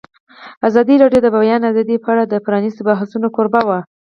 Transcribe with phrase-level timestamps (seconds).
[0.67, 3.79] ازادي راډیو د د بیان آزادي په اړه د پرانیستو بحثونو کوربه وه.